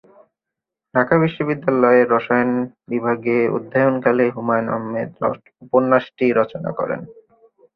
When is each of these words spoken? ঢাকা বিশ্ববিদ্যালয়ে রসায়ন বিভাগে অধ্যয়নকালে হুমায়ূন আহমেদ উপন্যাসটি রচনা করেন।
ঢাকা 0.95 1.15
বিশ্ববিদ্যালয়ে 1.17 2.01
রসায়ন 2.05 2.51
বিভাগে 2.91 3.37
অধ্যয়নকালে 3.55 4.25
হুমায়ূন 4.35 4.67
আহমেদ 4.69 5.09
উপন্যাসটি 5.65 6.25
রচনা 6.39 6.69
করেন। 6.79 7.01